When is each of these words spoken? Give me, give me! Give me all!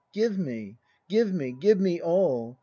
Give 0.13 0.35
me, 0.35 0.79
give 1.09 1.31
me! 1.31 1.51
Give 1.51 1.79
me 1.79 2.01
all! 2.01 2.59